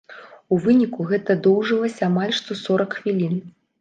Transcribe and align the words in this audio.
У 0.55 0.57
выніку 0.63 1.05
гэта 1.11 1.35
доўжылася 1.47 2.01
амаль 2.09 2.33
што 2.39 2.59
сорак 2.65 2.97
хвілін. 3.03 3.37